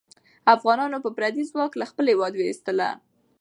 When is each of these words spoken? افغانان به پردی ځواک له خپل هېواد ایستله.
افغانان 0.55 0.91
به 1.03 1.09
پردی 1.17 1.43
ځواک 1.51 1.71
له 1.79 1.85
خپل 1.91 2.05
هېواد 2.11 2.33
ایستله. 2.49 2.89